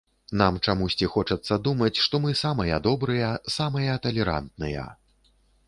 [0.41, 4.91] Нам чамусьці хочацца думаць, што мы самыя добрыя, самыя талерантныя.